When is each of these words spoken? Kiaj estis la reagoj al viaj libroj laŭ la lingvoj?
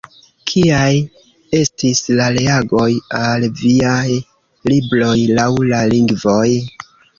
Kiaj 0.51 0.93
estis 1.57 2.01
la 2.21 2.29
reagoj 2.37 2.87
al 3.19 3.47
viaj 3.61 4.03
libroj 4.73 5.15
laŭ 5.41 5.49
la 5.71 5.85
lingvoj? 5.95 6.47